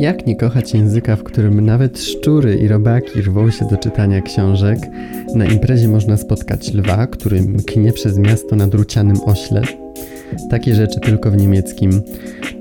Jak 0.00 0.26
nie 0.26 0.36
kochać 0.36 0.74
języka, 0.74 1.16
w 1.16 1.22
którym 1.22 1.66
nawet 1.66 2.02
szczury 2.02 2.56
i 2.56 2.68
robaki 2.68 3.22
rwą 3.22 3.50
się 3.50 3.68
do 3.70 3.76
czytania 3.76 4.22
książek? 4.22 4.78
Na 5.34 5.44
imprezie 5.44 5.88
można 5.88 6.16
spotkać 6.16 6.74
lwa, 6.74 7.06
który 7.06 7.42
mknie 7.42 7.92
przez 7.92 8.18
miasto 8.18 8.56
na 8.56 8.66
drucianym 8.66 9.16
ośle. 9.26 9.62
Takie 10.50 10.74
rzeczy 10.74 11.00
tylko 11.00 11.30
w 11.30 11.36
niemieckim. 11.36 12.02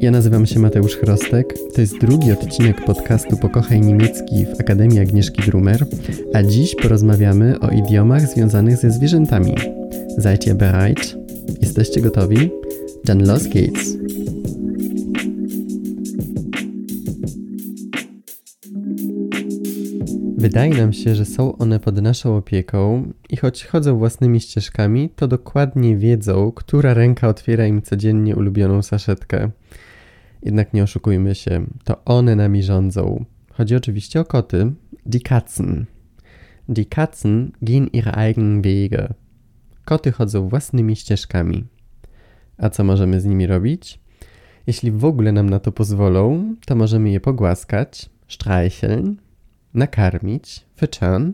Ja 0.02 0.12
nazywam 0.12 0.46
się 0.46 0.60
Mateusz 0.60 0.96
Chrostek. 0.98 1.54
To 1.76 1.82
jest 1.82 1.98
drugi 2.02 2.32
odcinek 2.32 2.86
podcastu 2.86 3.38
Pokochaj 3.38 3.82
Niemiecki 3.82 4.46
w 4.46 4.60
Akademii 4.60 5.00
Agnieszki 5.00 5.42
Drumer, 5.42 5.86
a 6.34 6.44
dziś 6.44 6.76
porozmawiamy 6.76 7.60
o 7.60 7.70
idiomach 7.70 8.22
związanych 8.22 8.78
ze 8.78 8.92
zwierzętami. 8.92 9.56
Seid 10.20 10.48
ihr 10.48 10.56
bereit? 10.56 11.16
Jesteście 11.62 12.02
gotowi? 12.02 12.50
Dann 13.06 13.26
los 13.26 13.44
geht's! 13.44 14.29
Wydaje 20.40 20.74
nam 20.74 20.94
się, 20.94 21.16
że 21.16 21.26
są 21.26 21.58
one 21.58 21.80
pod 21.80 22.02
naszą 22.02 22.38
opieką 22.38 23.12
i 23.30 23.38
choć 23.38 23.66
chodzą 23.66 23.98
własnymi 23.98 24.42
ścieżkami, 24.42 25.10
to 25.16 25.28
dokładnie 25.28 25.98
wiedzą, 25.98 26.52
która 26.52 26.94
ręka 26.94 27.28
otwiera 27.28 27.68
im 27.68 27.82
codziennie 27.82 28.36
ulubioną 28.36 28.82
saszetkę. 28.82 29.52
Jednak 30.44 30.74
nie 30.74 30.84
oszukujmy 30.84 31.36
się, 31.36 31.66
to 31.84 32.06
one 32.06 32.36
nami 32.36 32.64
rządzą. 32.64 33.26
Chodzi 33.54 33.76
oczywiście 33.76 34.20
o 34.20 34.26
koty. 34.26 34.72
Die 35.06 35.22
Katzen. 35.22 35.86
Die 36.70 36.86
Katzen 36.86 37.52
gehen 37.62 37.88
ihre 37.88 38.12
eigenen 38.12 38.62
Wege. 38.62 39.14
Koty 39.86 40.12
chodzą 40.12 40.50
własnymi 40.50 40.96
ścieżkami. 40.96 41.66
A 42.58 42.70
co 42.70 42.84
możemy 42.84 43.22
z 43.22 43.26
nimi 43.26 43.48
robić? 43.48 44.00
Jeśli 44.68 44.92
w 44.92 45.06
ogóle 45.06 45.32
nam 45.32 45.50
na 45.50 45.60
to 45.60 45.72
pozwolą, 45.72 46.56
to 46.66 46.76
możemy 46.76 47.10
je 47.10 47.20
pogłaskać, 47.20 48.10
streicheln, 48.28 49.16
nakarmić, 49.74 50.66
fyczan, 50.76 51.34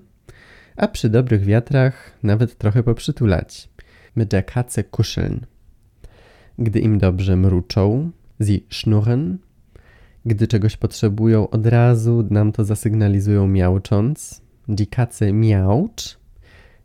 a 0.75 0.87
przy 0.87 1.09
dobrych 1.09 1.43
wiatrach 1.43 2.11
nawet 2.23 2.57
trochę 2.57 2.83
poprzytulać. 2.83 3.69
Katze 4.45 4.83
kuscheln. 4.83 5.45
Gdy 6.59 6.79
im 6.79 6.97
dobrze 6.97 7.35
mruczą, 7.35 8.11
sie 8.41 8.59
schnurren. 8.69 9.37
Gdy 10.25 10.47
czegoś 10.47 10.77
potrzebują, 10.77 11.49
od 11.49 11.67
razu 11.67 12.27
nam 12.29 12.51
to 12.51 12.65
zasygnalizują 12.65 13.47
miaucząc. 13.47 14.41
Die 14.67 14.87
Katze 14.87 15.33
miaucz, 15.33 16.17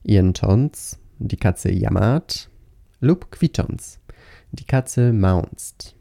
jęcząc. 0.05 0.99
Die 1.21 1.39
Katze 1.39 1.73
jammert 1.73 2.51
lub 3.01 3.29
kwicząc. 3.31 4.01
Die 4.53 4.67
Katze 4.67 5.13
maunzt. 5.13 6.00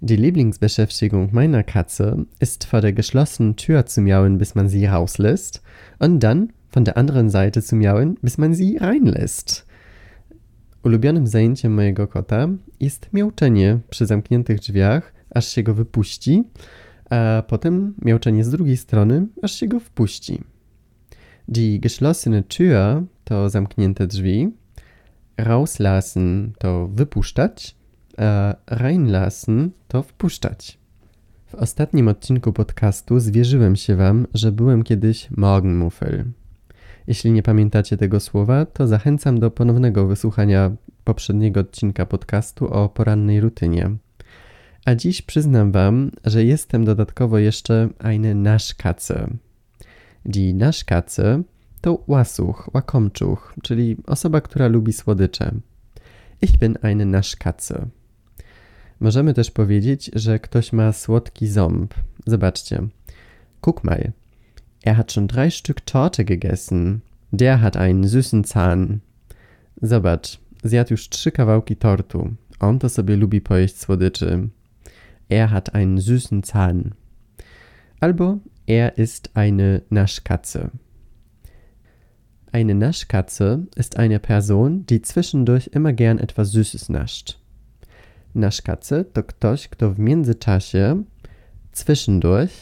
Die 0.00 0.16
Lieblingsbeschäftigung 0.16 1.30
meiner 1.32 1.62
Katze 1.62 2.26
ist 2.38 2.66
vor 2.66 2.82
der 2.82 2.92
geschlossenen 2.92 3.56
Tür 3.56 3.86
zu 3.86 4.02
miauen, 4.02 4.36
bis 4.36 4.54
man 4.54 4.68
sie 4.68 4.84
rauslässt, 4.84 5.62
und 5.98 6.20
dann 6.20 6.52
von 6.68 6.84
der 6.84 6.98
anderen 6.98 7.30
Seite 7.30 7.62
zu 7.62 7.76
miauen, 7.76 8.18
bis 8.20 8.36
man 8.36 8.52
sie 8.52 8.76
reinlässt. 8.76 9.66
Ulubionym 10.82 11.26
zajęciem 11.26 11.74
mojego 11.74 12.06
kota 12.06 12.48
jest 12.80 13.12
miauczenie 13.12 13.80
przy 13.90 14.06
zamkniętych 14.06 14.60
drzwiach, 14.60 15.12
aż 15.30 15.48
się 15.48 15.62
go 15.62 15.74
wypuści, 15.74 16.44
a 17.10 17.42
potem 17.48 17.94
miauczenie 18.02 18.44
z 18.44 18.50
drugiej 18.50 18.76
strony, 18.76 19.26
aż 19.42 19.52
się 19.52 19.66
go 19.66 19.80
wpuści. 19.80 20.40
Die 21.48 21.80
geschlossene 21.80 22.42
Tür 22.42 23.02
to 23.24 23.50
zamknięte 23.50 24.06
drzwi, 24.06 24.48
rauslassen 25.36 26.52
to 26.58 26.88
wypuszczać, 26.88 27.75
a 28.18 28.54
reinlassen 28.66 29.70
to 29.88 30.02
wpuszczać. 30.02 30.78
W 31.46 31.54
ostatnim 31.54 32.08
odcinku 32.08 32.52
podcastu 32.52 33.20
zwierzyłem 33.20 33.76
się 33.76 33.96
Wam, 33.96 34.26
że 34.34 34.52
byłem 34.52 34.82
kiedyś 34.82 35.30
Morgenmuffel. 35.30 36.24
Jeśli 37.06 37.32
nie 37.32 37.42
pamiętacie 37.42 37.96
tego 37.96 38.20
słowa, 38.20 38.66
to 38.66 38.86
zachęcam 38.86 39.40
do 39.40 39.50
ponownego 39.50 40.06
wysłuchania 40.06 40.70
poprzedniego 41.04 41.60
odcinka 41.60 42.06
podcastu 42.06 42.66
o 42.68 42.88
porannej 42.88 43.40
rutynie. 43.40 43.90
A 44.84 44.94
dziś 44.94 45.22
przyznam 45.22 45.72
Wam, 45.72 46.10
że 46.24 46.44
jestem 46.44 46.84
dodatkowo 46.84 47.38
jeszcze 47.38 47.88
eine 47.98 48.34
Naschkatze. 48.34 49.28
Die 50.24 50.54
Naschkatze 50.54 51.42
to 51.80 52.04
łasuch, 52.06 52.70
łakomczuch, 52.74 53.54
czyli 53.62 53.96
osoba, 54.06 54.40
która 54.40 54.68
lubi 54.68 54.92
słodycze. 54.92 55.54
Ich 56.42 56.58
bin 56.58 56.78
eine 56.82 57.04
Naschkatze. 57.04 57.86
Możemy 59.00 59.34
też 59.34 59.50
powiedzieć, 59.50 60.10
że 60.14 60.38
ktoś 60.38 60.72
ma 60.72 60.92
słodki 60.92 61.46
ząb. 61.46 61.94
Zobaczcie. 62.26 62.82
Guck 63.62 63.84
mal. 63.84 64.12
Er 64.84 64.96
hat 64.96 65.12
schon 65.12 65.26
drei 65.26 65.50
Stück 65.50 65.80
Torte 65.84 66.24
gegessen. 66.24 67.00
Der 67.32 67.58
hat 67.58 67.76
einen 67.76 68.04
süßen 68.04 68.44
Zahn. 68.44 69.00
Zobacz, 69.82 70.38
zjadł 70.64 70.92
już 70.92 71.08
trzy 71.08 71.32
kawałki 71.32 71.76
tortu. 71.76 72.34
On 72.60 72.78
to 72.78 72.88
sobie 72.88 73.16
lubi 73.16 73.40
pojeść 73.40 73.80
słodyczy. 73.80 74.48
Er 75.28 75.48
hat 75.48 75.74
einen 75.74 75.98
süßen 75.98 76.42
Zahn. 76.42 76.94
Albo 78.00 78.38
er 78.66 78.98
ist 78.98 79.30
eine 79.34 79.82
Naschkatze. 79.90 80.70
Eine 82.52 82.74
Naschkatze 82.74 83.66
ist 83.76 83.98
eine 83.98 84.18
Person, 84.18 84.86
die 84.86 85.02
zwischendurch 85.02 85.70
immer 85.72 85.92
gern 85.92 86.18
etwas 86.18 86.52
Süßes 86.52 86.88
nascht. 86.88 87.38
Naschkatze 88.36 89.04
to 89.04 89.24
ktoś, 89.24 89.68
kto 89.68 89.90
w 89.90 89.98
międzyczasie, 89.98 91.02
zwischendurch, 91.72 92.52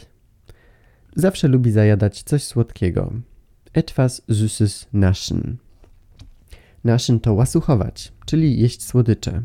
zawsze 1.17 1.49
lubi 1.49 1.71
zajadać 1.71 2.23
coś 2.23 2.45
słodkiego. 2.45 3.13
Etwas 3.73 4.23
süßes 4.29 4.87
naschen. 4.93 5.57
Naschen 6.85 7.21
to 7.21 7.35
łasuchować, 7.35 8.13
czyli 8.27 8.59
jeść 8.61 8.83
słodycze. 8.83 9.43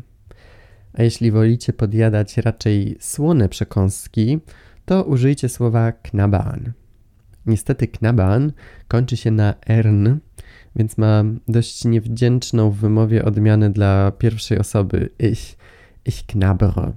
A 0.92 1.02
jeśli 1.02 1.30
wolicie 1.30 1.72
podjadać 1.72 2.36
raczej 2.36 2.96
słone 3.00 3.48
przekąski, 3.48 4.38
to 4.84 5.04
użyjcie 5.04 5.48
słowa 5.48 5.92
knaban. 5.92 6.72
Niestety 7.46 7.88
knaban 7.88 8.52
kończy 8.88 9.16
się 9.16 9.30
na 9.30 9.54
ern, 9.66 10.18
więc 10.76 10.98
ma 10.98 11.24
dość 11.48 11.84
niewdzięczną 11.84 12.70
w 12.70 12.76
wymowie 12.76 13.24
odmianę 13.24 13.70
dla 13.70 14.10
pierwszej 14.10 14.58
osoby 14.58 15.10
ich 15.18 15.59
ich 16.04 16.26
knabbere. 16.26 16.92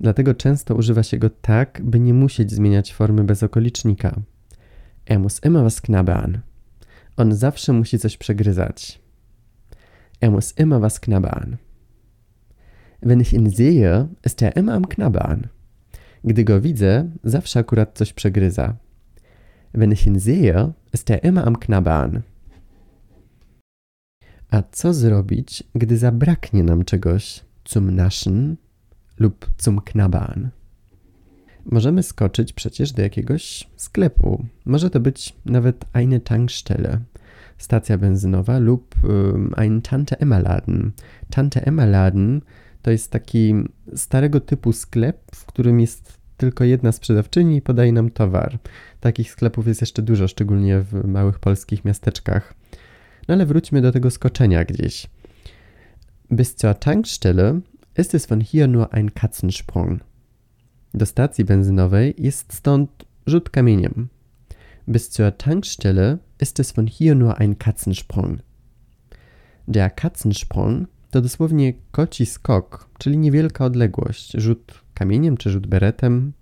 Dlatego 0.00 0.34
często 0.34 0.74
używa 0.74 1.02
się 1.02 1.18
go 1.18 1.30
tak, 1.30 1.80
by 1.84 2.00
nie 2.00 2.14
musieć 2.14 2.52
zmieniać 2.52 2.94
formy 2.94 3.24
bez 3.24 3.42
okolicznika. 3.42 4.20
Er 5.06 5.20
muss 5.20 5.40
immer 5.44 5.62
was 5.62 5.80
knabbern. 5.80 6.38
On 7.16 7.34
zawsze 7.34 7.72
musi 7.72 7.98
coś 7.98 8.16
przegryzać. 8.16 9.00
Er 10.20 10.30
muss 10.30 10.58
immer 10.58 10.80
was 10.80 11.00
knabbern. 11.00 11.56
Wenn 13.02 13.20
ich 13.20 13.32
ihn 13.32 13.50
sehe, 13.50 14.08
ist 14.26 14.42
er 14.42 14.56
immer 14.56 14.74
am 14.74 14.84
knabbern. 14.84 15.48
Gdy 16.24 16.44
go 16.44 16.60
widzę, 16.60 17.10
zawsze 17.24 17.60
akurat 17.60 17.98
coś 17.98 18.12
przegryza. 18.12 18.76
Wenn 19.74 19.92
ich 19.92 20.06
ihn 20.06 20.20
sehe, 20.20 20.72
ist 20.92 21.10
er 21.10 21.24
immer 21.24 21.46
am 21.46 21.56
knabbern. 21.56 22.22
A 24.50 24.62
co 24.62 24.94
zrobić, 24.94 25.64
gdy 25.74 25.98
zabraknie 25.98 26.62
nam 26.62 26.84
czegoś? 26.84 27.45
Zum 27.68 27.94
Naschen 27.94 28.56
lub 29.18 29.50
zum 29.58 29.80
Knabbern. 29.80 30.48
Możemy 31.64 32.02
skoczyć 32.02 32.52
przecież 32.52 32.92
do 32.92 33.02
jakiegoś 33.02 33.68
sklepu. 33.76 34.46
Może 34.64 34.90
to 34.90 35.00
być 35.00 35.36
nawet 35.44 35.84
eine 35.92 36.20
Tankstelle, 36.20 37.00
stacja 37.58 37.98
benzynowa 37.98 38.58
lub 38.58 38.94
um, 39.04 39.54
ein 39.56 39.82
Tante 39.82 40.20
Emma 40.20 40.38
Laden. 40.38 40.92
Tante 41.30 41.66
Emma 41.66 41.86
Laden 41.86 42.40
to 42.82 42.90
jest 42.90 43.10
taki 43.10 43.54
starego 43.94 44.40
typu 44.40 44.72
sklep, 44.72 45.18
w 45.34 45.46
którym 45.46 45.80
jest 45.80 46.18
tylko 46.36 46.64
jedna 46.64 46.92
sprzedawczyni 46.92 47.56
i 47.56 47.62
podaje 47.62 47.92
nam 47.92 48.10
towar. 48.10 48.58
Takich 49.00 49.30
sklepów 49.30 49.66
jest 49.66 49.80
jeszcze 49.80 50.02
dużo, 50.02 50.28
szczególnie 50.28 50.80
w 50.80 51.04
małych 51.04 51.38
polskich 51.38 51.84
miasteczkach. 51.84 52.54
No 53.28 53.34
ale 53.34 53.46
wróćmy 53.46 53.82
do 53.82 53.92
tego 53.92 54.10
skoczenia 54.10 54.64
gdzieś. 54.64 55.06
Bis 56.28 56.56
zur 56.56 56.80
Tankstelle 56.80 57.62
ist 57.94 58.12
es 58.12 58.26
von 58.26 58.40
hier 58.40 58.66
nur 58.66 58.92
ein 58.92 59.14
Katzensprung. 59.14 60.00
Do 60.92 61.06
stacji 61.06 61.44
benzynowej 61.44 62.14
jest 62.18 62.52
stąd 62.52 63.06
rzut 63.26 63.50
kamieniem. 63.50 64.08
Bis 64.88 65.10
zur 65.10 65.38
Tankstelle 65.38 66.18
ist 66.40 66.58
es 66.58 66.72
von 66.72 66.88
hier 66.88 67.14
nur 67.14 67.38
ein 67.38 67.58
Katzensprung. 67.58 68.40
Der 69.68 69.90
Katzensprung 69.90 70.88
to 71.10 71.20
dosłownie 71.20 71.72
koci 71.92 72.26
skok, 72.26 72.88
czyli 72.98 73.18
niewielka 73.18 73.64
odległość, 73.64 74.32
rzut 74.32 74.82
kamieniem 74.94 75.36
czy 75.36 75.50
rzut 75.50 75.66
beretem. 75.66 76.32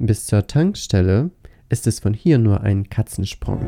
Bis 0.00 0.24
zur 0.24 0.42
Tankstelle 0.42 1.28
ist 1.70 1.86
es 1.86 2.00
von 2.00 2.14
hier 2.14 2.38
nur 2.38 2.60
ein 2.60 2.88
Katzensprung. 2.88 3.60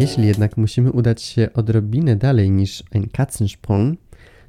Jeśli 0.00 0.26
jednak 0.26 0.56
musimy 0.56 0.92
udać 0.92 1.22
się 1.22 1.52
odrobinę 1.52 2.16
dalej 2.16 2.50
niż 2.50 2.82
ein 2.90 3.08
Katzensprung, 3.08 3.98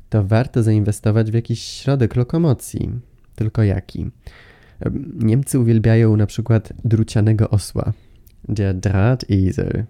to 0.09 0.23
warto 0.23 0.63
zainwestować 0.63 1.31
w 1.31 1.33
jakiś 1.33 1.61
środek 1.61 2.15
lokomocji. 2.15 2.91
Tylko 3.35 3.63
jaki? 3.63 4.11
Niemcy 5.19 5.59
uwielbiają 5.59 6.17
na 6.17 6.25
przykład 6.25 6.73
drucianego 6.85 7.49
osła, 7.49 7.93
der 8.49 8.75
Drahtesel. 8.75 9.85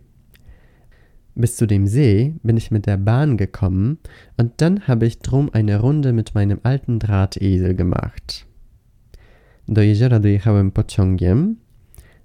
Bis 1.37 1.55
zu 1.55 1.67
dem 1.67 1.87
See 1.87 2.33
bin 2.45 2.57
ich 2.57 2.71
mit 2.71 2.85
der 2.85 2.97
Bahn 2.97 3.37
gekommen 3.37 3.97
und 4.37 4.51
dann 4.57 4.79
habe 4.87 5.07
ich 5.07 5.19
drum 5.19 5.49
eine 5.53 5.77
Runde 5.77 6.13
mit 6.13 6.35
meinem 6.35 6.59
alten 6.63 6.99
Drahtesel 6.99 7.75
gemacht. 7.75 8.45
Do 9.67 9.81
jeziora 9.81 10.19
dojechałem 10.19 10.71
pociągiem. 10.71 11.55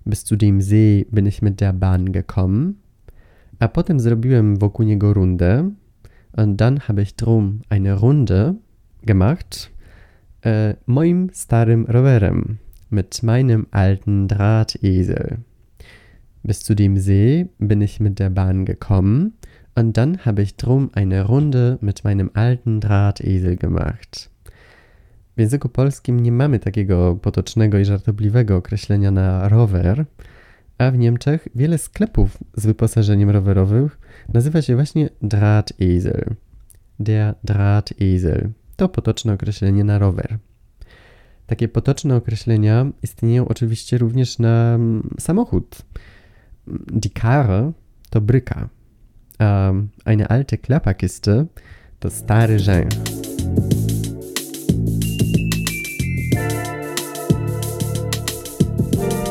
Bis 0.06 0.24
zu 0.24 0.36
dem 0.36 0.62
See 0.62 1.06
bin 1.12 1.26
ich 1.26 1.42
mit 1.42 1.60
der 1.60 1.72
Bahn 1.72 2.12
gekommen. 2.12 2.83
A 3.58 3.68
potem 3.68 4.00
zrobiłem 4.00 4.56
wokół 4.56 4.86
niego 4.86 5.14
rundę. 5.14 5.70
Und 6.36 6.56
dann 6.56 6.78
habe 6.78 7.02
ich 7.02 7.14
drum 7.14 7.60
eine 7.68 7.94
Runde 7.94 8.54
gemacht 9.06 9.70
äh, 10.42 10.74
moim 10.86 11.30
starym 11.32 11.86
rowerem 11.86 12.58
mit 12.90 13.22
meinem 13.22 13.66
alten 13.70 14.28
Drahtesel. 14.28 15.38
Bis 16.42 16.62
zu 16.62 16.74
dem 16.74 16.98
See 16.98 17.48
bin 17.58 17.80
ich 17.80 18.00
mit 18.00 18.18
der 18.18 18.30
Bahn 18.30 18.64
gekommen 18.64 19.34
und 19.74 19.96
dann 19.96 20.18
habe 20.24 20.42
ich 20.42 20.56
drum 20.56 20.90
eine 20.92 21.22
Runde 21.22 21.78
mit 21.80 22.04
meinem 22.04 22.30
alten 22.34 22.80
Drahtesel 22.80 23.56
gemacht. 23.56 24.30
W 25.36 25.40
języku 25.40 25.68
polskim 25.68 26.20
nie 26.20 26.32
mamy 26.32 26.58
takiego 26.58 27.16
potocznego 27.16 27.78
i 27.78 27.84
żartobliwego 27.84 28.56
określenia 28.56 29.10
na 29.10 29.48
rower, 29.48 30.04
a 30.78 30.90
w 30.90 30.98
Niemczech 30.98 31.48
wiele 31.54 31.78
sklepów 31.78 32.38
z 32.56 32.66
wyposażeniem 32.66 33.30
rowerowym 33.30 33.90
nazywa 34.32 34.62
się 34.62 34.74
właśnie 34.74 35.08
Drahtesel. 35.22 36.34
Der 37.00 37.34
Drahtesel 37.44 38.50
to 38.76 38.88
potoczne 38.88 39.32
określenie 39.32 39.84
na 39.84 39.98
rower. 39.98 40.38
Takie 41.46 41.68
potoczne 41.68 42.16
określenia 42.16 42.86
istnieją 43.02 43.48
oczywiście 43.48 43.98
również 43.98 44.38
na 44.38 44.74
mm, 44.74 45.10
samochód. 45.18 45.82
Die 46.92 47.10
Karre 47.10 47.72
to 48.10 48.20
bryka, 48.20 48.68
a 49.38 49.72
eine 50.04 50.28
alte 50.28 50.58
Klapperkiste 50.58 51.46
to 51.98 52.10
stary 52.10 52.58
rzęch. 52.58 52.94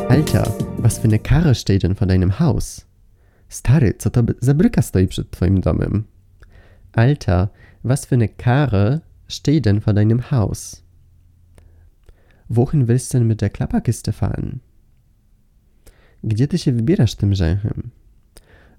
Alter, 0.09 0.62
was 0.83 0.97
für 0.97 1.05
eine 1.05 1.19
Karre 1.19 1.55
steht 1.55 1.83
denn 1.83 1.95
vor 1.95 2.07
deinem 2.07 2.39
Haus? 2.39 2.85
Stary, 3.49 3.93
co 3.97 4.09
to 4.09 4.23
za 4.41 4.53
bryka 4.53 4.81
stoi 4.81 5.07
przed 5.07 5.31
twoim 5.31 5.61
domem? 5.61 6.03
Alter, 6.91 7.51
was 7.83 8.05
für 8.05 8.15
eine 8.15 8.27
Karre 8.27 9.01
steht 9.27 9.65
denn 9.65 9.79
vor 9.79 9.93
deinem 9.93 10.29
Haus? 10.29 10.83
Wohin 12.49 12.87
willst 12.87 13.13
du 13.13 13.17
denn 13.17 13.27
mit 13.27 13.41
der 13.41 13.49
Klapperkiste 13.49 14.11
fahren? 14.11 14.59
Gdzie 16.23 16.47
ty 16.47 16.57
się 16.57 16.71
wybierasz 16.71 17.15
tym 17.15 17.33
rzęchem? 17.33 17.91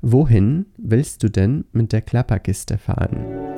Wohin 0.03 0.65
willst 0.79 1.23
du 1.23 1.31
denn 1.31 1.65
mit 1.73 1.93
der 1.93 2.03
Klapperkiste 2.03 2.79
fahren? 2.79 3.55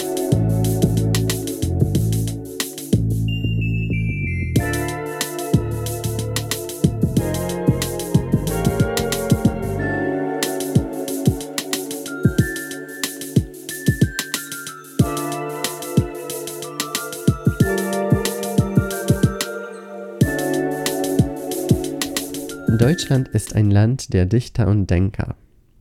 Deutschland 22.86 23.26
ist 23.34 23.56
ein 23.56 23.72
Land 23.72 24.12
der 24.12 24.26
Dichter 24.26 24.68
und 24.68 24.88
Denker. 24.90 25.34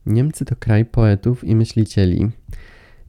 Niemcy 0.06 0.44
to 0.44 0.56
kraj 0.56 0.84
poetów 0.84 1.44
i 1.44 1.56
myślicieli. 1.56 2.30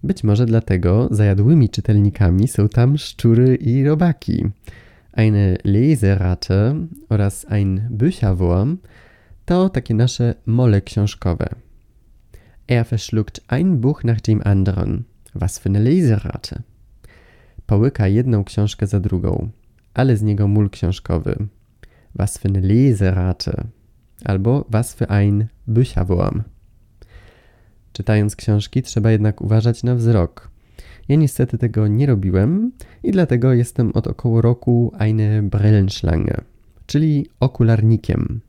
Być 0.04 0.24
może 0.24 0.46
dlatego 0.46 1.08
zajadłymi 1.12 1.70
czytelnikami 1.70 2.48
są 2.48 2.70
tam 2.70 2.98
szczury 2.98 3.56
i 3.56 3.84
robaki. 3.84 4.46
Eine 5.14 5.58
Leseratte 5.64 6.88
oraz 7.10 7.46
ein 7.50 7.88
Bücherwurm 7.90 8.78
to 9.46 9.70
takie 9.70 9.94
nasze 9.94 10.36
mole 10.46 10.82
książkowe. 10.82 11.50
Er 12.68 12.86
verschluckt 12.86 13.42
ein 13.48 13.82
Buch 13.82 14.04
nach 14.04 14.22
dem 14.22 14.42
anderen. 14.46 15.04
Was 15.36 15.60
für 15.60 15.70
eine 15.70 15.80
Leseratte. 15.80 16.62
Połyka 17.66 18.08
jedną 18.08 18.44
książkę 18.44 18.88
za 18.88 19.00
drugą, 19.00 19.50
ale 19.94 20.18
z 20.18 20.22
niego 20.22 20.48
mól 20.48 20.70
książkowy. 20.70 21.48
Was 22.16 22.40
für 22.40 22.48
eine 22.48 22.62
Leseratte 22.62 23.77
albo 24.26 24.66
Was 24.70 24.96
für 24.96 25.10
ein 25.10 25.48
Bücherwurm. 25.68 26.44
Czytając 27.94 28.36
książki, 28.36 28.82
trzeba 28.82 29.12
jednak 29.12 29.42
uważać 29.42 29.84
na 29.84 29.96
wzrok. 29.96 30.50
Ja 31.10 31.16
niestety 31.16 31.58
tego 31.58 31.88
nie 31.88 32.06
robiłem 32.06 32.72
i 33.04 33.12
dlatego 33.12 33.54
jestem 33.54 33.92
od 33.92 34.08
około 34.08 34.42
roku 34.42 34.92
eine 34.98 35.44
Brillenschlange, 35.44 36.42
czyli 36.86 37.30
okularnikiem, 37.40 38.40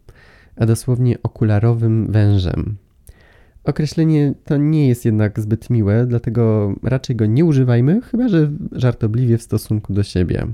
a 0.56 0.66
dosłownie 0.66 1.22
okularowym 1.22 2.12
wężem. 2.12 2.76
Określenie 3.64 4.34
to 4.44 4.56
nie 4.56 4.88
jest 4.88 5.04
jednak 5.04 5.40
zbyt 5.40 5.70
miłe, 5.70 6.06
dlatego 6.06 6.74
raczej 6.82 7.16
go 7.16 7.26
nie 7.26 7.44
używajmy, 7.44 8.00
chyba 8.00 8.28
że 8.28 8.50
żartobliwie 8.72 9.38
w 9.38 9.42
stosunku 9.42 9.92
do 9.92 10.02
siebie. 10.02 10.46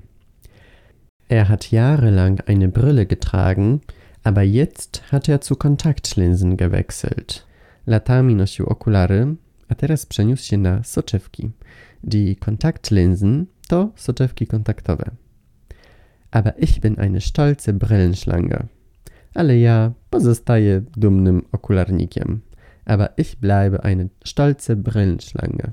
Er 1.30 1.46
hat 1.46 1.72
jahrelang 1.72 2.50
eine 2.50 2.68
Brille 2.68 3.06
getragen, 3.06 3.78
aber 4.24 4.42
jetzt 4.42 5.02
hat 5.12 5.28
er 5.28 5.40
zu 5.40 5.56
Kontaktlinsen 5.56 6.56
gewechselt. 6.56 7.46
Latami 7.86 8.34
nosił 8.34 8.66
okulary, 8.66 9.36
a 9.68 9.74
teraz 9.74 10.06
przeniósł 10.06 10.44
się 10.44 10.56
na 10.56 10.82
soczewki. 10.82 11.50
Die 12.04 12.36
Kontaktlinsen 12.36 13.46
to 13.68 13.92
soczewki 13.96 14.46
kontaktowe. 14.46 15.10
Aber 16.30 16.54
ich 16.58 16.80
bin 16.80 16.98
eine 16.98 17.20
stolze 17.20 17.72
Brillenschlange. 17.72 18.66
Ale 19.34 19.58
ja 19.58 19.92
pozostaję 20.10 20.82
dumnym 20.96 21.42
okularnikiem. 21.52 22.40
Aber 22.84 23.08
ich 23.16 23.36
bleibe 23.36 23.84
eine 23.84 24.08
stolze 24.24 24.76
Brillenschlange. 24.76 25.72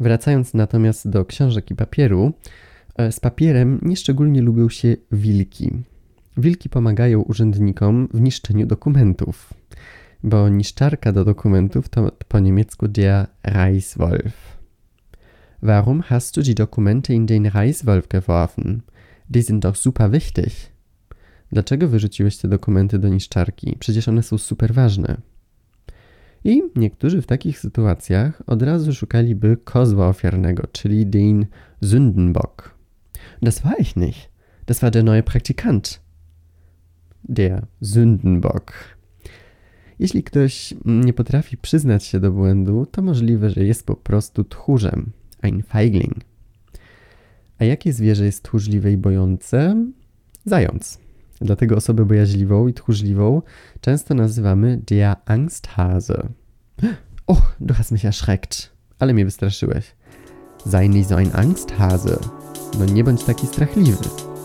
Wracając 0.00 0.54
natomiast 0.54 1.10
do 1.10 1.24
książek 1.24 1.70
i 1.70 1.74
papieru, 1.74 2.32
e, 2.96 3.12
z 3.12 3.20
papierem 3.20 3.80
nieszczególnie 3.82 4.42
lubią 4.42 4.68
się 4.68 4.96
wilki. 5.12 5.72
Wilki 6.36 6.68
pomagają 6.68 7.22
urzędnikom 7.22 8.08
w 8.14 8.20
niszczeniu 8.20 8.66
dokumentów, 8.66 9.54
bo 10.22 10.48
niszczarka 10.48 11.12
do 11.12 11.24
dokumentów 11.24 11.88
to 11.88 12.12
po 12.28 12.38
niemiecku 12.38 12.88
der 12.88 13.26
Reiswolf. 13.42 14.56
Warum 15.62 16.00
hast 16.00 16.36
du 16.36 16.42
die 16.42 16.54
Dokumente 16.54 17.14
in 17.14 17.26
den 17.26 17.46
Reiswolf 17.46 18.08
geworfen? 18.08 18.82
Die 19.30 19.42
sind 19.42 19.62
doch 19.62 19.76
super 19.76 20.10
wichtig. 20.10 20.52
Dlaczego 21.52 21.88
wyrzuciłeś 21.88 22.36
te 22.36 22.48
dokumenty 22.48 22.98
do 22.98 23.08
niszczarki? 23.08 23.76
Przecież 23.78 24.08
one 24.08 24.22
są 24.22 24.38
super 24.38 24.74
ważne. 24.74 25.16
I 26.44 26.62
niektórzy 26.76 27.22
w 27.22 27.26
takich 27.26 27.58
sytuacjach 27.58 28.42
od 28.46 28.62
razu 28.62 28.94
szukaliby 28.94 29.56
kozła 29.64 30.08
ofiarnego, 30.08 30.62
czyli 30.72 31.06
den 31.06 31.46
Sündenbock. 31.82 32.70
Das 33.42 33.60
war 33.60 33.80
ich 33.80 33.96
nicht. 33.96 34.30
Das 34.66 34.80
war 34.82 34.90
der 34.90 35.04
neue 35.04 35.22
Praktikant 35.22 36.05
der 37.28 37.66
Sündenbock. 37.82 38.72
Jeśli 39.98 40.22
ktoś 40.22 40.74
nie 40.84 41.12
potrafi 41.12 41.56
przyznać 41.56 42.04
się 42.04 42.20
do 42.20 42.32
błędu, 42.32 42.86
to 42.86 43.02
możliwe, 43.02 43.50
że 43.50 43.64
jest 43.64 43.86
po 43.86 43.96
prostu 43.96 44.44
tchórzem, 44.44 45.12
ein 45.42 45.62
Feigling. 45.62 46.14
A 47.58 47.64
jakie 47.64 47.92
zwierzę 47.92 48.24
jest 48.24 48.42
tchórzliwe 48.42 48.92
i 48.92 48.96
bojące? 48.96 49.86
Zając. 50.44 50.98
Dlatego 51.40 51.76
osobę 51.76 52.04
bojaźliwą 52.04 52.68
i 52.68 52.74
tchórzliwą 52.74 53.42
często 53.80 54.14
nazywamy 54.14 54.80
der 54.86 55.16
Angsthase. 55.24 56.28
Och, 57.26 57.56
du 57.60 57.74
hast 57.74 57.92
mich 57.92 58.04
erschreckt. 58.04 58.72
Ale 58.98 59.14
mnie 59.14 59.24
wystraszyłeś. 59.24 59.94
Sei 60.66 60.88
nie 60.88 61.04
so 61.04 61.16
ein 61.16 61.30
Angsthase. 61.32 62.18
No 62.78 62.84
nie 62.84 63.04
bądź 63.04 63.24
taki 63.24 63.46
strachliwy. 63.46 64.35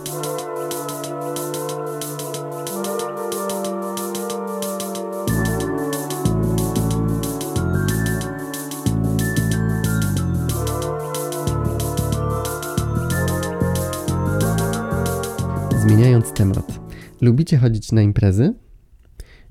Temat. 16.42 16.80
Lubicie 17.22 17.58
chodzić 17.58 17.92
na 17.92 18.02
imprezy? 18.02 18.54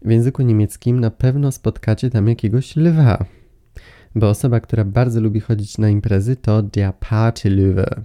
W 0.05 0.11
języku 0.11 0.43
niemieckim 0.43 1.01
na 1.01 1.11
pewno 1.11 1.53
spotkacie 1.53 2.11
tam 2.11 2.29
jakiegoś 2.29 2.77
lwa, 2.77 3.25
bo 4.15 4.29
osoba, 4.29 4.61
która 4.61 4.85
bardzo 4.85 5.21
lubi 5.21 5.41
chodzić 5.41 5.79
na 5.79 5.89
imprezy, 5.89 6.37
to 6.37 6.63
der 6.63 6.93
Partylöwe. 7.01 8.03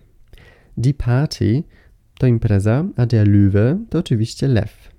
Die 0.77 0.93
Party 0.93 1.63
to 2.19 2.27
impreza, 2.27 2.85
a 2.95 3.05
der 3.05 3.27
Löwe 3.27 3.85
to 3.89 3.99
oczywiście 3.99 4.47
lew. 4.47 4.89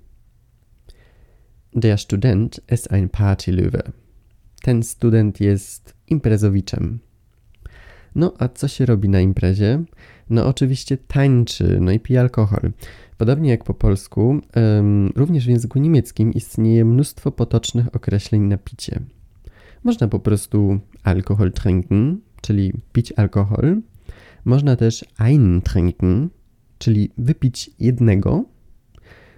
Der 1.75 1.97
Student 1.97 2.61
ist 2.71 2.91
ein 2.91 3.09
Partylöwe. 3.09 3.91
Ten 4.61 4.83
student 4.83 5.41
jest 5.41 5.93
imprezowiczem. 6.07 6.99
No 8.15 8.33
a 8.39 8.47
co 8.47 8.67
się 8.67 8.85
robi 8.85 9.09
na 9.09 9.19
imprezie? 9.19 9.83
No 10.29 10.45
oczywiście 10.45 10.97
tańczy, 10.97 11.77
no 11.81 11.91
i 11.91 11.99
pije 11.99 12.19
alkohol. 12.19 12.71
Podobnie 13.17 13.49
jak 13.49 13.63
po 13.63 13.73
polsku, 13.73 14.41
również 15.15 15.45
w 15.45 15.49
języku 15.49 15.79
niemieckim 15.79 16.33
istnieje 16.33 16.85
mnóstwo 16.85 17.31
potocznych 17.31 17.95
określeń 17.95 18.41
na 18.41 18.57
picie. 18.57 18.99
Można 19.83 20.07
po 20.07 20.19
prostu 20.19 20.79
alkohol 21.03 21.51
trinken, 21.51 22.19
czyli 22.41 22.73
pić 22.93 23.11
alkohol. 23.11 23.81
Można 24.45 24.75
też 24.75 25.05
einen 25.17 25.61
trinken, 25.61 26.29
czyli 26.77 27.11
wypić 27.17 27.71
jednego. 27.79 28.45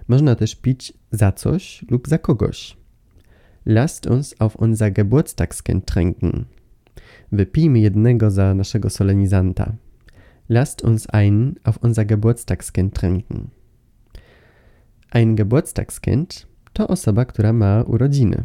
Można 0.08 0.34
też 0.34 0.54
pić 0.56 0.92
za 1.10 1.32
coś 1.32 1.84
lub 1.90 2.08
za 2.08 2.18
kogoś. 2.18 2.76
Lasst 3.66 4.06
uns 4.06 4.34
auf 4.38 4.56
unser 4.56 4.92
Geburtstagskind 4.92 5.86
trinken. 5.86 6.44
Wypijmy 7.32 7.80
jednego 7.80 8.30
za 8.30 8.54
naszego 8.54 8.90
solenizanta. 8.90 9.72
Lasst 10.48 10.84
uns 10.84 11.06
einen 11.12 11.54
auf 11.64 11.78
unser 11.84 12.06
Geburtstagskind 12.06 12.94
trinken. 12.94 13.59
Ein 15.10 15.36
Geburtstagskind 15.36 16.46
to 16.72 16.88
osoba, 16.88 17.24
która 17.24 17.52
ma 17.52 17.82
urodziny. 17.82 18.42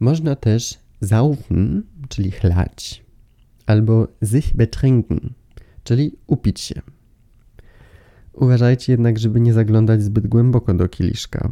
Można 0.00 0.36
też 0.36 0.78
saufen, 1.04 1.82
czyli 2.08 2.30
chlać, 2.30 3.04
albo 3.66 4.08
sich 4.24 4.54
betrinken, 4.54 5.32
czyli 5.84 6.12
upić 6.26 6.60
się. 6.60 6.82
Uważajcie 8.32 8.92
jednak, 8.92 9.18
żeby 9.18 9.40
nie 9.40 9.52
zaglądać 9.52 10.02
zbyt 10.02 10.26
głęboko 10.26 10.74
do 10.74 10.88
kieliszka. 10.88 11.50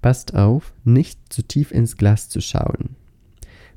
Passt 0.00 0.34
auf, 0.34 0.72
nicht 0.86 1.18
zu 1.34 1.42
tief 1.42 1.72
ins 1.72 1.94
Glas 1.94 2.28
zu 2.28 2.40
schauen. 2.40 2.88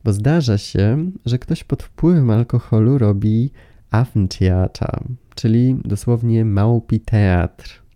Bo 0.04 0.14
zdarza 0.14 0.58
się, 0.58 1.12
że 1.26 1.40
ktoś 1.40 1.64
pod 1.64 1.84
wpływem 1.84 2.30
alkoholu 2.30 2.98
robi 2.98 3.52
Affentheater, 3.92 5.04
czyli 5.36 5.76
dosłownie 5.86 6.46
Maupi-Teatr. 6.46 7.87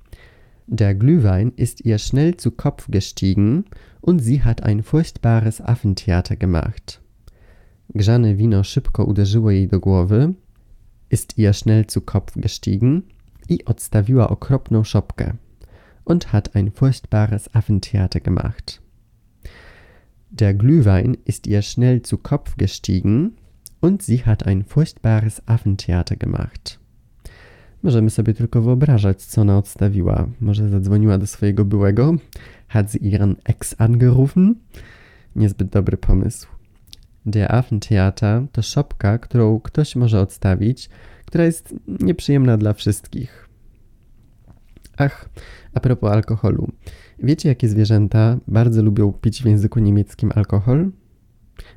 Der 0.74 0.96
Glühwein 0.96 1.52
ist 1.58 1.84
ihr 1.84 1.98
schnell 1.98 2.38
zu 2.38 2.50
Kopf 2.50 2.88
gestiegen 2.90 3.66
und 4.00 4.20
sie 4.20 4.42
hat 4.42 4.64
ein 4.64 4.84
furchtbares 4.84 5.60
Affentheater 5.60 6.38
gemacht. 6.38 7.02
Grzane 7.94 8.38
wino 8.38 8.64
szybko 8.64 9.04
uderzyło 9.04 9.52
jej 9.52 9.68
do 9.68 9.82
głowy, 9.82 10.34
ist 11.10 11.38
ihr 11.38 11.54
schnell 11.54 11.88
zu 11.88 12.02
Kopf 12.02 12.36
gestiegen 12.36 13.04
i 13.50 13.66
odstawiła 13.66 14.30
okropną 14.30 14.84
szopkę 14.84 15.34
und 16.06 16.32
hat 16.32 16.56
ein 16.56 16.72
furchtbares 16.72 17.54
Affentheater 17.54 18.22
gemacht. 18.22 18.82
Der 20.30 20.54
Glühwein 20.54 21.18
ist 21.26 21.48
ihr 21.48 21.64
schnell 21.64 22.02
zu 22.02 22.18
Kopf 22.18 22.56
gestiegen 22.56 23.36
und 23.82 24.04
sie 24.04 24.24
hat 24.26 24.48
ein 24.48 24.64
furchtbares 24.64 25.46
Affentheater 25.50 26.16
gemacht. 26.16 26.81
Możemy 27.84 28.10
sobie 28.10 28.34
tylko 28.34 28.62
wyobrażać, 28.62 29.24
co 29.24 29.42
ona 29.42 29.58
odstawiła. 29.58 30.28
Może 30.42 30.70
zadzwoniła 30.70 31.18
do 31.18 31.28
swojego 31.28 31.66
byłego, 31.66 32.16
hat 32.68 32.92
sie 32.92 32.98
ihren 32.98 33.36
Ex 33.44 33.76
angerufen? 33.78 34.56
Niezbyt 35.36 35.70
dobry 35.70 35.98
pomysł. 35.98 36.48
Der 37.26 37.56
Affentheater 37.56 38.42
to 38.52 38.62
szopka, 38.62 39.18
którą 39.18 39.60
ktoś 39.60 39.96
może 39.96 40.22
odstawić, 40.22 40.90
która 41.26 41.44
jest 41.46 41.76
nieprzyjemna 41.88 42.58
dla 42.58 42.74
wszystkich. 42.74 43.50
Ach, 44.98 45.30
a 45.74 45.80
propos 45.80 46.12
alkoholu. 46.12 46.72
Wiecie, 47.20 47.50
jakie 47.50 47.70
zwierzęta 47.70 48.38
bardzo 48.48 48.84
lubią 48.84 49.14
pić 49.14 49.44
w 49.44 49.46
języku 49.46 49.80
niemieckim 49.80 50.32
alkohol? 50.36 50.92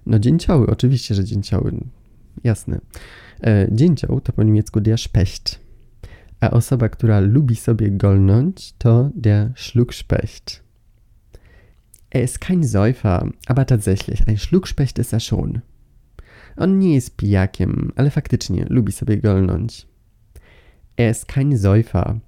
No 0.06 0.18
dzięcioły, 0.18 0.66
oczywiście, 0.66 1.14
że 1.14 1.25
dzięcioły. 1.25 1.73
Jasne. 2.44 2.80
E, 3.46 3.68
dzięcioł 3.73 4.20
to 4.20 4.32
po 4.32 4.42
niemiecku 4.42 4.80
der 4.80 4.99
Specht. 4.99 5.63
A 6.41 6.50
osoba, 6.50 6.88
która 6.88 7.21
lubi 7.21 7.57
sobie 7.57 7.91
golnąć, 7.91 8.73
to 8.79 9.11
der 9.14 9.53
Schluckspecht. 9.57 10.64
Er 12.11 12.23
ist 12.23 12.41
kein 12.41 12.62
Säufer, 12.62 13.29
aber 13.47 13.67
tatsächlich, 13.67 14.29
ein 14.29 14.38
Schluckspecht 14.38 14.99
ist 14.99 15.12
er 15.12 15.21
schon. 15.21 15.61
On 16.57 16.79
nie 16.79 16.95
jest 16.95 17.17
pijakiem, 17.17 17.93
ale 17.97 18.11
faktycznie 18.11 18.67
lubi 18.69 18.93
sobie 18.93 19.17
golnąć. 19.19 19.87
Er 20.97 21.11
ist 21.11 21.26
kein 21.26 21.57
Säufer, 21.57 22.21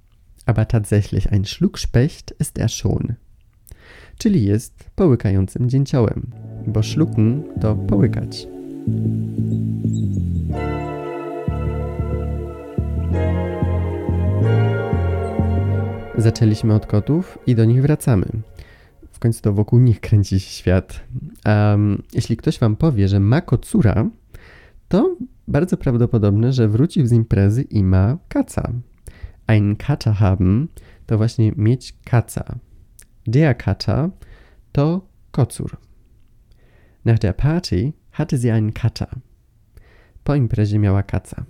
aber 0.47 0.69
tatsächlich 0.69 1.33
ein 1.33 1.45
Schluckspecht 1.45 2.35
ist 2.41 2.59
er 2.59 2.69
schon. 2.69 3.15
Czyli 4.19 4.45
jest 4.45 4.91
połykającym 4.95 5.71
dzięciołem, 5.71 6.31
bo 6.67 6.83
szlucken 6.83 7.43
to 7.61 7.75
połykać. 7.75 8.47
Zaczęliśmy 16.19 16.75
od 16.75 16.87
kotów 16.87 17.39
i 17.47 17.55
do 17.55 17.65
nich 17.65 17.83
wracamy. 17.83 18.27
W 19.13 19.19
końcu 19.19 19.43
to 19.43 19.53
wokół 19.53 19.79
nich 19.79 20.01
kręci 20.01 20.41
się 20.41 20.51
świat. 20.51 21.01
Um, 21.47 22.03
jeśli 22.13 22.37
ktoś 22.37 22.59
wam 22.59 22.77
powie, 22.77 23.09
że 23.09 23.21
ma 23.21 23.41
kocura, 23.41 24.11
to 24.89 25.17
bardzo 25.49 25.77
prawdopodobne, 25.77 26.53
że 26.53 26.69
wrócił 26.69 27.07
z 27.07 27.13
imprezy 27.13 27.63
i 27.63 27.85
ma 27.85 28.19
kaca. 28.29 28.73
Ein 29.47 29.77
Kater 29.77 30.15
haben 30.15 30.69
to 31.07 31.17
właśnie 31.17 31.53
mieć 31.57 31.95
kaca. 32.05 32.59
Der 33.27 33.57
Kater 33.57 34.11
to 34.73 35.09
kocur. 35.31 35.77
Nach 37.05 37.19
der 37.19 37.37
Party 37.37 37.93
hatte 38.11 38.39
sie 38.39 38.55
einen 38.55 38.73
Kater. 38.73 39.19
Po 40.25 40.35
imprezie 40.35 40.79
miała 40.79 41.03
kaca. 41.03 41.45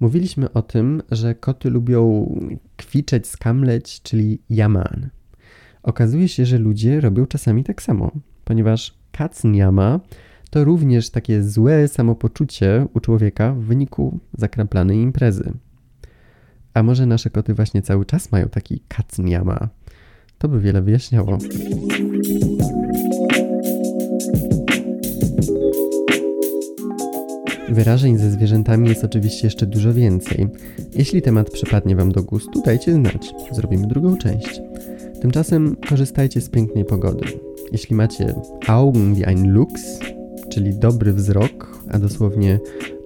Mówiliśmy 0.00 0.52
o 0.52 0.62
tym, 0.62 1.02
że 1.10 1.34
koty 1.34 1.70
lubią 1.70 2.34
kwiczeć, 2.76 3.26
skamleć, 3.26 4.02
czyli 4.02 4.38
jaman. 4.50 5.08
Okazuje 5.82 6.28
się, 6.28 6.46
że 6.46 6.58
ludzie 6.58 7.00
robią 7.00 7.26
czasami 7.26 7.64
tak 7.64 7.82
samo, 7.82 8.10
ponieważ 8.44 8.94
kacnjama 9.12 10.00
to 10.50 10.64
również 10.64 11.10
takie 11.10 11.42
złe 11.42 11.88
samopoczucie 11.88 12.86
u 12.94 13.00
człowieka 13.00 13.52
w 13.52 13.58
wyniku 13.58 14.18
zakraplanej 14.38 14.98
imprezy. 14.98 15.52
A 16.74 16.82
może 16.82 17.06
nasze 17.06 17.30
koty 17.30 17.54
właśnie 17.54 17.82
cały 17.82 18.04
czas 18.04 18.32
mają 18.32 18.48
taki 18.48 18.82
kacnjama? 18.88 19.68
To 20.38 20.48
by 20.48 20.60
wiele 20.60 20.82
wyjaśniało. 20.82 21.38
Wyrażeń 27.70 28.18
ze 28.18 28.30
zwierzętami 28.30 28.88
jest 28.88 29.04
oczywiście 29.04 29.46
jeszcze 29.46 29.66
dużo 29.66 29.94
więcej. 29.94 30.46
Jeśli 30.94 31.22
temat 31.22 31.50
przypadnie 31.50 31.96
Wam 31.96 32.12
do 32.12 32.22
gustu, 32.22 32.62
dajcie 32.62 32.92
znać. 32.92 33.34
Zrobimy 33.52 33.86
drugą 33.86 34.16
część. 34.16 34.60
Tymczasem 35.20 35.76
korzystajcie 35.88 36.40
z 36.40 36.48
pięknej 36.48 36.84
pogody. 36.84 37.24
Jeśli 37.72 37.96
macie 37.96 38.34
Augen 38.66 39.14
wie 39.14 39.26
ein 39.26 39.52
Lux, 39.52 39.98
czyli 40.48 40.74
dobry 40.74 41.12
wzrok, 41.12 41.78
a 41.88 41.98
dosłownie 41.98 42.60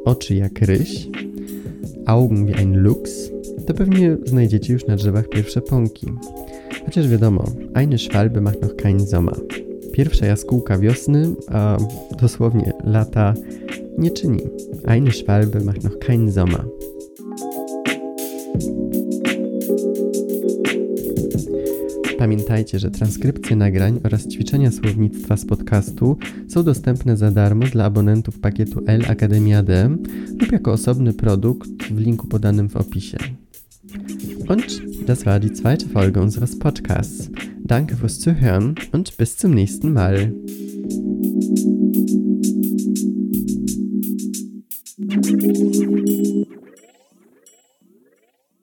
oczy 0.04 0.34
jak 0.34 0.58
ryś, 0.60 1.08
Augen 2.06 2.46
wie 2.46 2.56
ein 2.56 2.82
Lux, 2.82 3.30
to 3.66 3.74
pewnie 3.74 4.16
znajdziecie 4.24 4.72
już 4.72 4.86
na 4.86 4.96
drzewach 4.96 5.28
pierwsze 5.28 5.60
pąki. 5.60 6.06
Chociaż 6.84 7.08
wiadomo, 7.08 7.44
eine 7.74 7.98
Schwalbe 7.98 8.40
macht 8.40 8.62
noch 8.62 8.76
keinen 8.76 9.06
Sommer. 9.06 9.36
Pierwsza 9.92 10.26
jaskółka 10.26 10.78
wiosny, 10.78 11.28
a 11.48 11.76
dosłownie 12.20 12.72
lata, 12.84 13.34
nie 13.98 14.10
czyni. 14.10 14.40
Eine 14.84 15.12
Schwalbe 15.12 15.60
macht 15.60 15.84
noch 15.84 15.98
keinen 15.98 16.32
Sommer. 16.32 16.64
Pamiętajcie, 22.18 22.78
że 22.78 22.90
transkrypcje 22.90 23.56
nagrań 23.56 24.00
oraz 24.04 24.28
ćwiczenia 24.28 24.70
słownictwa 24.72 25.36
z 25.36 25.46
podcastu 25.46 26.16
są 26.48 26.62
dostępne 26.62 27.16
za 27.16 27.30
darmo 27.30 27.66
dla 27.66 27.84
abonentów 27.84 28.40
pakietu 28.40 28.82
L 28.86 29.02
Akademia 29.08 29.62
D 29.62 29.96
lub 30.40 30.52
jako 30.52 30.72
osobny 30.72 31.12
produkt 31.12 31.82
w 31.90 31.98
linku 31.98 32.26
podanym 32.26 32.68
w 32.68 32.76
opisie. 32.76 33.18
Und 34.48 34.82
das 35.06 35.24
war 35.24 35.40
die 35.40 35.52
zweite 35.52 35.88
Folge 35.88 36.20
unseres 36.20 36.58
Podcasts. 36.58 37.30
Danke 37.64 37.96
fürs 37.96 38.18
Zuhören 38.18 38.74
und 38.92 39.16
bis 39.16 39.36
zum 39.36 39.54
nächsten 39.54 39.92
Mal. 39.92 40.32